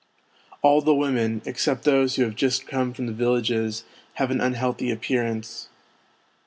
All 0.63 0.81
the 0.81 0.95
women 0.95 1.43
(except 1.45 1.83
those 1.83 2.15
who 2.15 2.23
have 2.23 2.33
just 2.35 2.65
come 2.65 2.91
from 2.91 3.05
the 3.05 3.13
villages) 3.13 3.83
have 4.15 4.31
an 4.31 4.41
un 4.41 4.53
healthy 4.55 4.89
appearance. 4.89 5.69